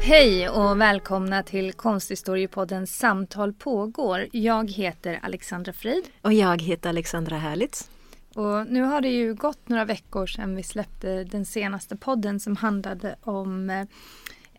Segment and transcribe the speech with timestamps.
[0.00, 4.26] Hej och välkomna till Konsthistoriepoddens Samtal pågår.
[4.32, 6.04] Jag heter Alexandra Frid.
[6.22, 7.90] Och jag heter Alexandra Härlitz.
[8.34, 12.56] Och nu har det ju gått några veckor sedan vi släppte den senaste podden som
[12.56, 13.84] handlade om eh,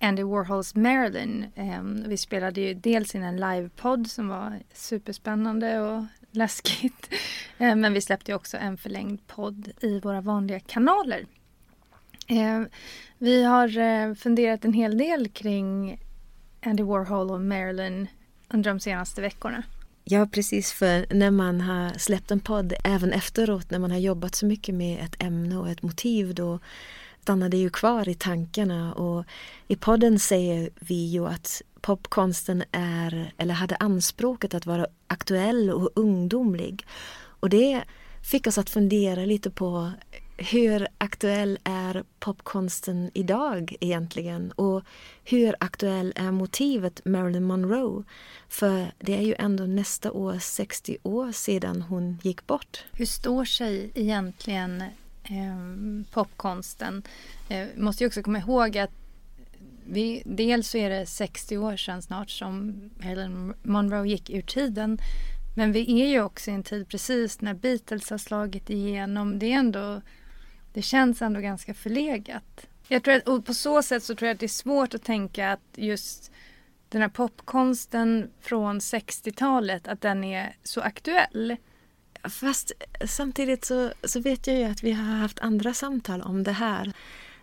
[0.01, 1.45] Andy Warhols Marilyn.
[1.55, 7.09] Ehm, vi spelade ju dels in en livepodd som var superspännande och läskigt.
[7.57, 11.25] Ehm, men vi släppte också en förlängd podd i våra vanliga kanaler.
[12.29, 12.61] Eh,
[13.17, 15.99] vi har eh, funderat en hel del kring
[16.65, 18.07] Andy Warhol och Marilyn
[18.49, 19.63] under de senaste veckorna.
[20.03, 20.71] Ja, precis.
[20.71, 24.75] För när man har släppt en podd, även efteråt när man har jobbat så mycket
[24.75, 26.59] med ett ämne och ett motiv, då
[27.21, 28.93] stannar det ju kvar i tankarna.
[28.93, 29.25] Och
[29.67, 35.89] i podden säger vi ju att popkonsten är, eller hade anspråket att vara aktuell och
[35.95, 36.85] ungdomlig.
[37.19, 37.83] Och det
[38.31, 39.91] fick oss att fundera lite på
[40.39, 44.51] hur aktuell är popkonsten idag egentligen?
[44.51, 44.83] Och
[45.23, 48.03] hur aktuell är motivet Marilyn Monroe?
[48.47, 52.85] För det är ju ändå nästa år 60 år sedan hon gick bort.
[52.91, 54.81] Hur står sig egentligen
[55.23, 57.03] eh, popkonsten?
[57.49, 58.91] Eh, måste ju också komma ihåg att
[59.85, 64.97] vi, dels så är det 60 år sedan snart som Marilyn Monroe gick ur tiden.
[65.55, 69.39] Men vi är ju också i en tid precis när Beatles har slagit igenom.
[69.39, 70.01] Det är ändå
[70.73, 72.67] det känns ändå ganska förlegat.
[72.87, 75.03] Jag tror att, och på så sätt så tror jag att det är svårt att
[75.03, 76.31] tänka att just
[76.89, 81.55] den här popkonsten från 60-talet, att den är så aktuell.
[82.23, 82.71] Fast
[83.05, 86.93] samtidigt så, så vet jag ju att vi har haft andra samtal om det här.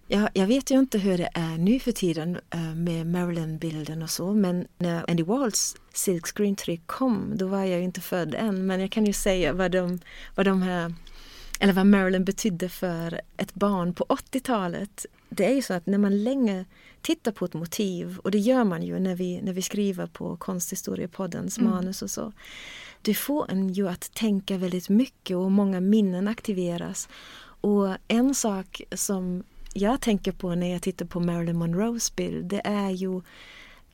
[0.08, 4.10] Jag, jag vet ju inte hur det är nu för tiden eh, med Marilyn-bilden och
[4.10, 6.56] så men när Andy Walls Silk Screen
[6.87, 10.00] kom då var jag ju inte född än men jag kan ju säga vad de,
[10.34, 10.94] vad de här
[11.61, 15.06] eller vad Marilyn betydde för ett barn på 80-talet.
[15.28, 16.65] Det är ju så att när man länge
[17.00, 20.37] tittar på ett motiv och det gör man ju när vi, när vi skriver på
[20.37, 21.71] konsthistoriepoddens mm.
[21.71, 22.33] manus och så.
[23.03, 27.09] Det får en ju att tänka väldigt mycket och många minnen aktiveras.
[27.61, 29.44] Och en sak som
[29.75, 33.23] jag tänker på när jag tittar på Marilyn Monroes bild det är ju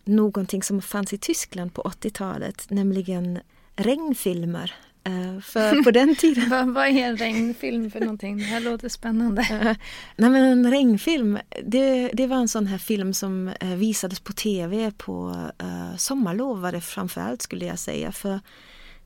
[0.05, 3.39] någonting som fanns i Tyskland på 80-talet, nämligen
[3.77, 4.75] regnfilmer
[5.09, 6.45] Uh, för på den tiden...
[6.51, 8.39] vad, vad är en regnfilm för någonting?
[8.39, 9.43] Det här låter spännande.
[9.43, 9.77] Uh,
[10.17, 14.33] nej men en regnfilm, det, det var en sån här film som uh, visades på
[14.33, 15.29] tv på
[15.63, 18.13] uh, sommarlov var det framförallt skulle jag säga.
[18.13, 18.41] För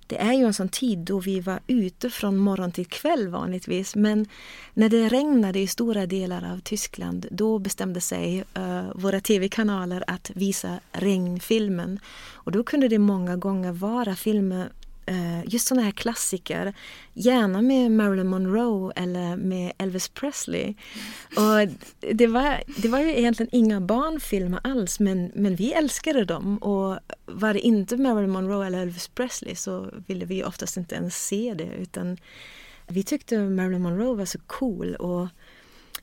[0.06, 3.96] det är ju en sån tid då vi var ute från morgon till kväll vanligtvis.
[3.96, 4.26] Men
[4.74, 10.30] när det regnade i stora delar av Tyskland då bestämde sig uh, våra tv-kanaler att
[10.34, 12.00] visa regnfilmen.
[12.32, 16.74] Och då kunde det många gånger vara filmer Eh, Eh, just sådana här klassiker.
[17.14, 20.74] Gärna med Marilyn Monroe eller med Elvis Presley.
[21.36, 21.68] Och
[22.14, 26.58] det, var, det var ju egentligen inga barnfilmer alls men, men vi älskade dem.
[26.58, 31.26] Och var det inte Marilyn Monroe eller Elvis Presley så ville vi oftast inte ens
[31.26, 31.74] se det.
[31.78, 32.16] Utan
[32.86, 35.28] vi tyckte Marilyn Monroe var så cool och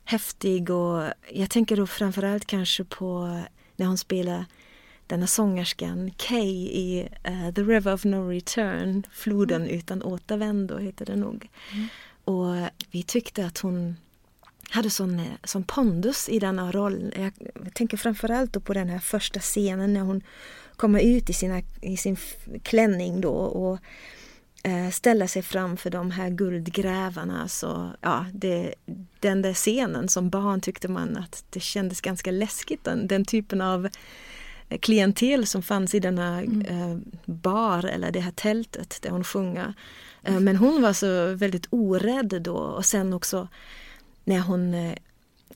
[0.03, 0.69] häftig.
[0.69, 3.41] Och jag tänker då framförallt kanske på
[3.75, 4.45] när hon spelar
[5.13, 9.75] denna sångerskan Kay i uh, The River of No Return, Floden mm.
[9.75, 11.49] utan återvändo heter det nog.
[11.73, 11.87] Mm.
[12.23, 13.95] Och vi tyckte att hon
[14.69, 17.13] hade sån, eh, sån pondus i denna roll.
[17.15, 17.33] Jag
[17.73, 20.21] tänker framförallt på den här första scenen när hon
[20.75, 22.17] kommer ut i, sina, i sin
[22.63, 23.79] klänning då och
[24.63, 27.47] eh, ställer sig framför de här guldgrävarna.
[27.47, 28.73] Så, ja, det,
[29.19, 32.83] den där scenen som barn tyckte man att det kändes ganska läskigt.
[32.83, 33.89] Den, den typen av
[34.81, 36.61] klientel som fanns i denna mm.
[36.61, 39.73] eh, bar eller det här tältet där hon sjunger.
[40.23, 43.47] Eh, men hon var så väldigt orädd då och sen också
[44.23, 44.95] när hon eh,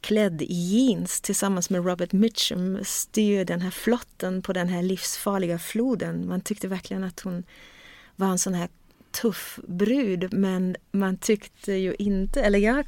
[0.01, 5.59] klädd i jeans tillsammans med Robert Mitchum styr den här flotten på den här livsfarliga
[5.59, 6.27] floden.
[6.27, 7.43] Man tyckte verkligen att hon
[8.15, 8.69] var en sån här
[9.11, 12.85] tuff brud men man tyckte ju inte, eller jag,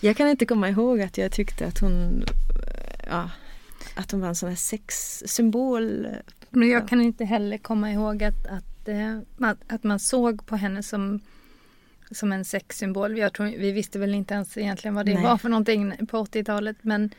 [0.00, 2.24] jag kan inte komma ihåg att jag tyckte att hon
[3.10, 3.30] ja,
[3.94, 6.08] att hon var en sån här sexsymbol.
[6.50, 9.18] Men jag kan inte heller komma ihåg att, att, eh,
[9.66, 11.20] att man såg på henne som,
[12.10, 13.18] som en sexsymbol.
[13.18, 15.22] Jag tror, vi visste väl inte ens egentligen vad det Nej.
[15.22, 16.76] var för någonting på 80-talet.
[16.82, 17.10] Men,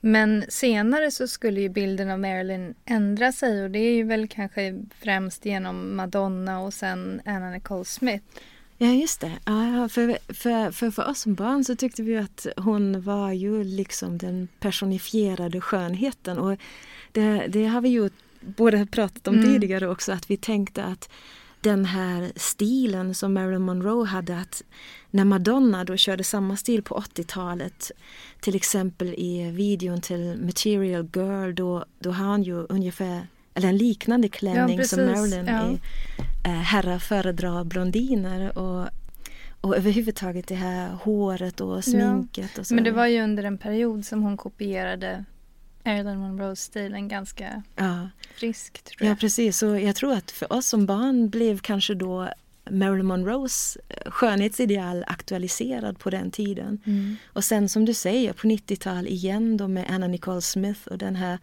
[0.00, 4.28] Men senare så skulle ju bilden av Marilyn ändra sig och det är ju väl
[4.28, 8.24] kanske främst genom Madonna och sen Anna Nicole Smith.
[8.84, 9.32] Ja, just det.
[9.44, 13.64] Ja, för, för, för, för oss som barn så tyckte vi att hon var ju
[13.64, 16.38] liksom den personifierade skönheten.
[16.38, 16.58] Och
[17.12, 18.10] det, det har vi ju
[18.40, 19.46] både pratat om mm.
[19.46, 21.08] tidigare också, att vi tänkte att
[21.60, 24.62] den här stilen som Marilyn Monroe hade, att
[25.10, 27.90] när Madonna då körde samma stil på 80-talet,
[28.40, 33.76] till exempel i videon till Material Girl, då, då har han ju ungefär eller en
[33.76, 35.70] liknande klänning ja, som Marilyn ja.
[35.70, 35.80] i
[36.44, 38.88] eh, Herrar föredrar blondiner och,
[39.60, 42.50] och överhuvudtaget det här håret och sminket.
[42.54, 42.60] Ja.
[42.60, 42.74] Och så.
[42.74, 45.24] Men det var ju under en period som hon kopierade
[45.84, 48.08] Marilyn Monroe-stilen ganska ja.
[48.34, 48.84] friskt.
[48.84, 49.10] Tror jag.
[49.10, 49.62] Ja, precis.
[49.62, 52.28] Och jag tror att för oss som barn blev kanske då
[52.70, 56.78] Marilyn Monroes eh, skönhetsideal aktualiserad på den tiden.
[56.86, 57.16] Mm.
[57.26, 61.16] Och sen som du säger på 90-tal igen då med Anna Nicole Smith och den
[61.16, 61.38] här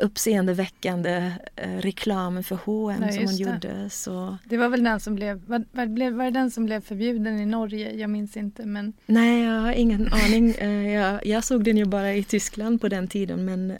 [0.00, 3.42] uppseendeväckande eh, reklamen för H&M Nej, som hon det.
[3.42, 3.90] gjorde.
[3.90, 4.38] Så...
[4.44, 7.46] Det var väl den som blev, var, var, var det den som blev förbjuden i
[7.46, 7.92] Norge?
[7.92, 8.92] Jag minns inte men...
[9.06, 10.54] Nej, jag har ingen aning.
[10.60, 13.78] Eh, jag, jag, såg den ju bara i Tyskland på den tiden men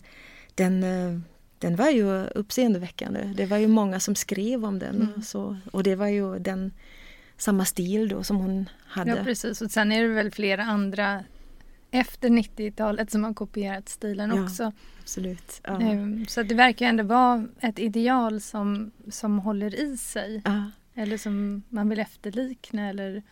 [0.54, 1.20] den, eh,
[1.58, 3.32] den var ju uppseendeväckande.
[3.36, 4.96] Det var ju många som skrev om den.
[4.96, 5.08] Mm.
[5.16, 6.72] Och, så, och det var ju den
[7.36, 9.10] samma stil då som hon hade.
[9.10, 11.24] Ja precis och sen är det väl flera andra
[11.90, 14.72] efter 90-talet som har kopierat stilen ja, också.
[15.00, 15.60] Absolut.
[15.64, 15.80] Ja.
[15.80, 20.42] Ehm, så det verkar ändå vara ett ideal som, som håller i sig.
[20.44, 20.70] Ja.
[20.94, 23.22] Eller som man vill efterlikna eller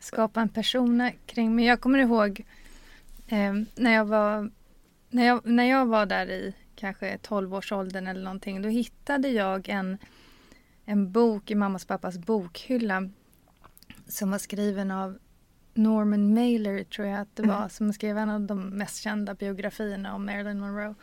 [0.00, 1.54] skapa en persona kring.
[1.54, 2.44] Men jag kommer ihåg
[3.28, 4.50] eh, när, jag var,
[5.10, 8.62] när, jag, när jag var där i kanske 12-årsåldern eller någonting.
[8.62, 9.98] Då hittade jag en,
[10.84, 13.10] en bok i mammas och pappas bokhylla
[14.08, 15.18] som var skriven av
[15.74, 17.70] Norman Mailer tror jag att det var, mm.
[17.70, 20.94] som skrev en av de mest kända biografierna om Marilyn Monroe.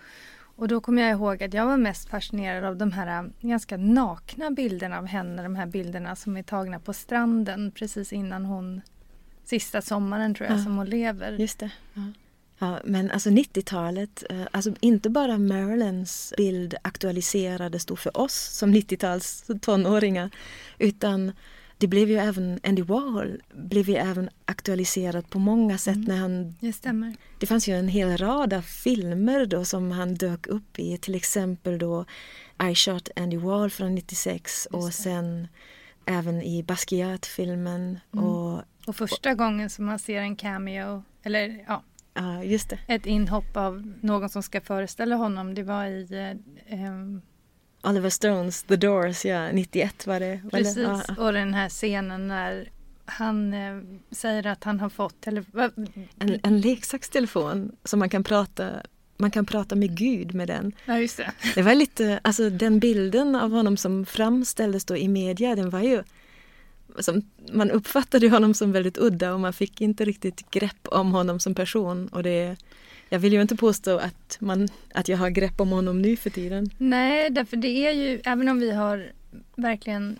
[0.58, 3.78] Och då kommer jag ihåg att jag var mest fascinerad av de här äh, ganska
[3.78, 8.81] nakna bilderna av henne, de här bilderna som är tagna på stranden precis innan hon,
[9.44, 10.64] sista sommaren tror jag, ja.
[10.64, 11.31] som hon lever.
[11.31, 11.72] Just det.
[11.94, 12.02] Ja.
[12.60, 18.74] Ja, men alltså 90-talet, äh, alltså inte bara Marilyns bild aktualiserades då för oss som
[18.74, 20.30] 90-tals tonåringar
[20.78, 21.31] utan
[21.77, 26.07] det blev ju även, Andy Warhol blev ju även aktualiserad på många sätt mm.
[26.07, 26.56] när han...
[26.59, 27.15] Det stämmer.
[27.39, 31.15] Det fanns ju en hel rad av filmer då som han dök upp i, till
[31.15, 32.06] exempel då
[32.71, 35.47] I shot Andy Warhol från 96 och sen
[36.06, 38.00] även i Basquiat-filmen.
[38.13, 38.25] Mm.
[38.25, 41.83] Och, och första och, gången som man ser en cameo, eller ja,
[42.18, 42.80] Ja, just det.
[42.88, 45.56] Ett inhopp av någon som ska föreställa honom.
[45.56, 46.07] Det var i
[46.68, 47.21] eh, ehm,
[47.83, 50.41] Oliver Stones The Doors, ja, 91 var det.
[50.51, 50.81] Precis, det?
[50.81, 51.25] Ja.
[51.25, 52.69] och den här scenen när
[53.06, 53.81] han eh,
[54.12, 55.45] säger att han har fått eller,
[56.19, 58.71] en, en leksakstelefon som man kan prata
[59.19, 60.71] man kan prata med Gud med den.
[60.85, 61.31] Ja, just det.
[61.56, 65.81] det var lite, alltså den bilden av honom som framställdes då i media, den var
[65.81, 66.03] ju
[67.00, 67.21] som,
[67.51, 71.56] man uppfattade honom som väldigt udda och man fick inte riktigt grepp om honom som
[71.56, 72.07] person.
[72.07, 72.57] Och det,
[73.09, 76.30] jag vill ju inte påstå att, man, att jag har grepp om honom nu för
[76.30, 76.69] tiden.
[76.77, 79.12] Nej, därför det är ju, även om vi har
[79.56, 80.19] verkligen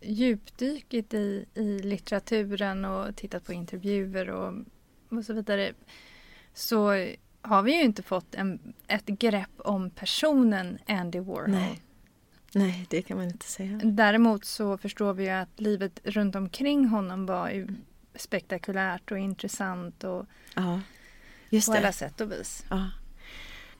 [0.00, 4.54] djupdykit i, i litteraturen och tittat på intervjuer och,
[5.08, 5.72] och så vidare
[6.54, 7.06] så
[7.40, 11.50] har vi ju inte fått en, ett grepp om personen Andy Warhol.
[11.50, 11.82] Nej.
[12.54, 13.80] Nej, det kan man inte säga.
[13.84, 17.66] Däremot så förstår vi ju att livet runt omkring honom var
[18.14, 20.80] spektakulärt och intressant och ja.
[21.52, 21.78] Just på det.
[21.78, 22.64] alla sätt och vis.
[22.68, 22.90] Ja.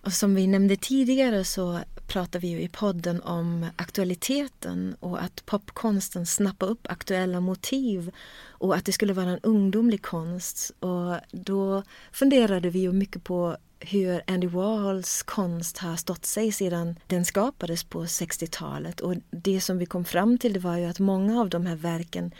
[0.01, 5.47] Och som vi nämnde tidigare så pratar vi ju i podden om aktualiteten och att
[5.47, 8.11] popkonsten snappar upp aktuella motiv
[8.47, 10.73] och att det skulle vara en ungdomlig konst.
[10.81, 16.99] Och då funderade vi ju mycket på hur Andy Warhols konst har stått sig sedan
[17.07, 19.01] den skapades på 60-talet.
[19.01, 21.77] Och det som vi kom fram till det var ju att många av de här
[21.77, 22.35] verken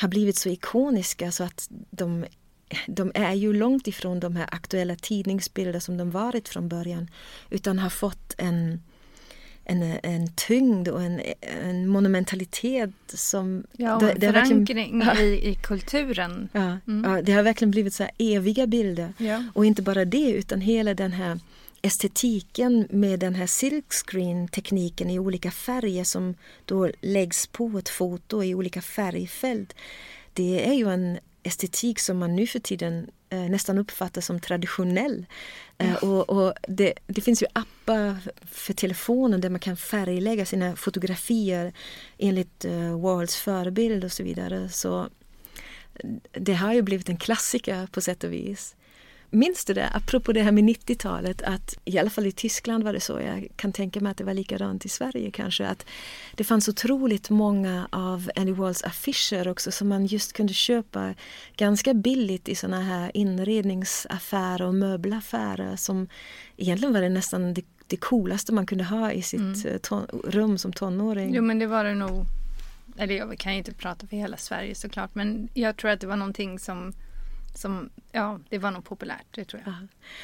[0.00, 2.24] har blivit så ikoniska så att de
[2.86, 7.10] de är ju långt ifrån de här aktuella tidningsbilder som de varit från början
[7.50, 8.82] utan har fått en,
[9.64, 11.20] en, en tyngd och en,
[11.62, 13.64] en monumentalitet som...
[13.72, 16.48] Ja, och en det, förankring det i, i kulturen.
[16.52, 17.10] Ja, mm.
[17.10, 19.12] ja, det har verkligen blivit så eviga bilder.
[19.18, 19.44] Ja.
[19.52, 21.40] Och inte bara det utan hela den här
[21.82, 28.54] estetiken med den här silkscreen-tekniken i olika färger som då läggs på ett foto i
[28.54, 29.74] olika färgfält.
[30.32, 35.26] Det är ju en estetik som man nu för tiden eh, nästan uppfattar som traditionell.
[35.78, 38.16] Eh, och, och det, det, finns ju appar
[38.50, 41.72] för telefonen där man kan färglägga sina fotografier
[42.18, 44.68] enligt eh, Warhols förebild och så vidare.
[44.68, 45.08] Så
[46.32, 48.76] det har ju blivit en klassiker på sätt och vis.
[49.34, 52.92] Minns du det, apropå det här med 90-talet, att i alla fall i Tyskland var
[52.92, 55.86] det så, jag kan tänka mig att det var likadant i Sverige kanske, att
[56.34, 61.14] det fanns otroligt många av Andy Warhols affischer också som man just kunde köpa
[61.56, 66.08] ganska billigt i såna här inredningsaffärer och möbelaffärer som
[66.56, 69.66] egentligen var det nästan det, det coolaste man kunde ha i sitt mm.
[69.66, 71.34] Eh, ton, rum som tonåring.
[71.34, 72.26] Jo men det var det nog
[72.96, 76.06] eller jag kan ju inte prata för hela Sverige såklart men jag tror att det
[76.06, 76.92] var någonting som
[77.54, 79.74] som, ja, det var nog populärt, det tror jag.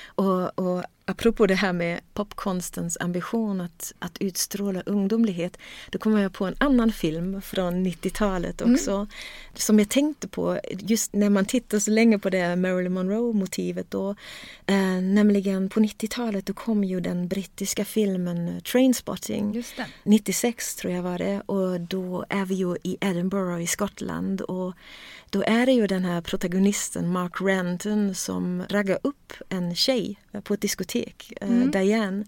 [0.06, 5.58] Och, och apropå det här med popkonstens ambition att, att utstråla ungdomlighet,
[5.90, 8.74] då kommer jag på en annan film från 90-talet mm.
[8.74, 9.08] också, mm.
[9.54, 14.10] som jag tänkte på just när man tittar så länge på det Marilyn Monroe-motivet då.
[14.66, 19.64] Eh, nämligen på 90-talet då kom ju den brittiska filmen Trainspotting.
[20.02, 24.74] 96 tror jag var det och då är vi ju i Edinburgh i Skottland och
[25.30, 30.54] då är det ju den här protagonisten Mark Renton som raggar upp en tjej på
[30.54, 30.99] ett diskotek,
[31.40, 31.70] eh, mm.
[31.70, 32.24] Diane.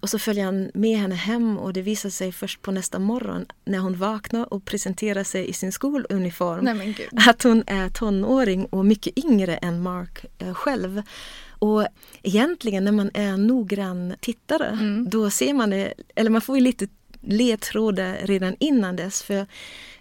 [0.00, 3.46] Och så följer han med henne hem och det visar sig först på nästa morgon
[3.64, 8.84] när hon vaknar och presenterar sig i sin skoluniform Nej, att hon är tonåring och
[8.86, 11.02] mycket yngre än Mark eh, själv.
[11.48, 11.86] Och
[12.22, 15.10] egentligen när man är noggrann tittare mm.
[15.10, 16.88] då ser man det, eller man får ju lite
[17.20, 19.22] ledtrådar redan innan dess.
[19.22, 19.46] För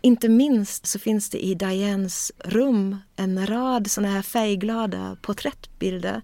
[0.01, 6.22] inte minst så finns det i Dianes rum en rad såna här färgglada porträttbilder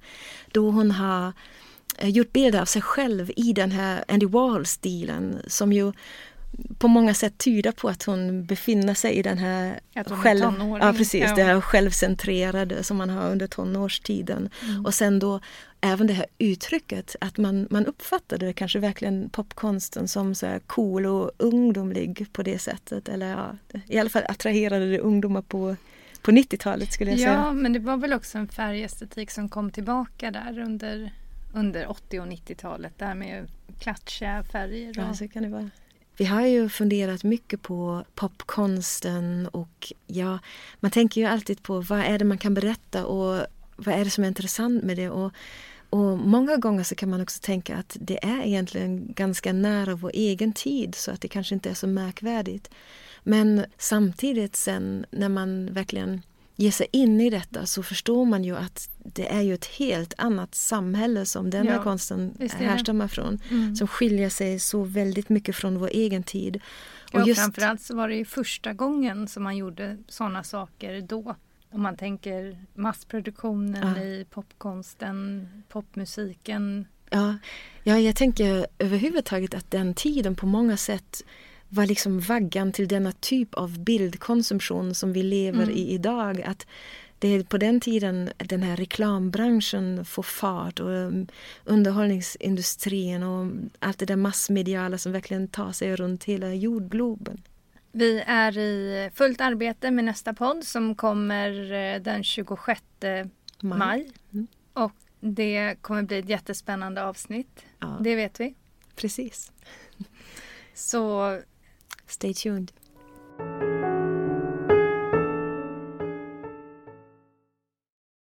[0.52, 1.34] då hon har
[2.02, 5.94] gjort bilder av sig själv i den här Andy Warhol-stilen som ju
[6.78, 10.42] på många sätt tyder på att hon befinner sig i den här själv,
[10.82, 11.36] ja, precis, ja.
[11.36, 14.50] det här självcentrerade som man har under tonårstiden.
[14.64, 14.86] Mm.
[14.86, 15.40] Och sen då
[15.82, 21.06] även det här uttrycket att man, man uppfattade kanske verkligen popkonsten som så här cool
[21.06, 23.10] och ungdomlig på det sättet.
[23.10, 25.76] Eller ja, i alla fall attraherade det ungdomar på,
[26.22, 27.38] på 90-talet skulle jag ja, säga.
[27.38, 31.12] Ja, men det var väl också en färgestetik som kom tillbaka där under,
[31.56, 32.94] under 80 och 90-talet.
[32.98, 33.48] det här med
[33.80, 34.90] klatschiga färger.
[34.90, 34.96] Och...
[34.98, 35.70] Ja, så kan det vara.
[36.18, 40.40] Vi har ju funderat mycket på popkonsten och ja,
[40.80, 43.46] man tänker ju alltid på vad är det man kan berätta och
[43.76, 45.10] vad är det som är intressant med det.
[45.10, 45.32] Och,
[45.90, 50.12] och många gånger så kan man också tänka att det är egentligen ganska nära vår
[50.14, 52.70] egen tid så att det kanske inte är så märkvärdigt.
[53.24, 56.22] Men samtidigt sen när man verkligen
[56.56, 60.14] ger sig in i detta så förstår man ju att det är ju ett helt
[60.18, 63.40] annat samhälle som den här ja, konsten härstammar från.
[63.50, 63.76] Mm.
[63.76, 66.62] Som skiljer sig så väldigt mycket från vår egen tid.
[67.14, 67.42] Och ja, just...
[67.42, 71.36] framförallt så var det ju första gången som man gjorde sådana saker då.
[71.72, 74.04] Om man tänker massproduktionen ja.
[74.04, 76.86] i popkonsten, popmusiken.
[77.10, 77.38] Ja.
[77.84, 81.24] ja, jag tänker överhuvudtaget att den tiden på många sätt
[81.70, 85.76] var liksom vaggan till denna typ av bildkonsumtion som vi lever mm.
[85.76, 86.42] i idag.
[86.42, 86.68] Att
[87.20, 91.28] det är på den tiden den här reklambranschen får fart och um,
[91.64, 97.42] underhållningsindustrin och allt det där massmediala som verkligen tar sig runt hela jordgloben.
[97.92, 102.82] Vi är i fullt arbete med nästa podd som kommer eh, den 26
[103.62, 103.78] maj.
[103.78, 104.12] maj.
[104.34, 104.48] Mm.
[104.74, 107.66] Och det kommer bli ett jättespännande avsnitt.
[107.80, 107.98] Ja.
[108.02, 108.56] Det vet vi.
[108.96, 109.52] Precis.
[110.74, 111.36] Så
[112.16, 112.72] Stay tuned.